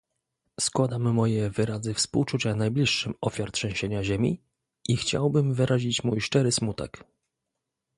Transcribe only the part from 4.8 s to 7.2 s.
i chciałbym wyrazić mój szczery smutek